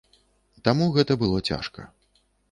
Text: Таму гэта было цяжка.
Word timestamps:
Таму 0.67 0.87
гэта 0.95 1.17
было 1.23 1.41
цяжка. 1.51 1.85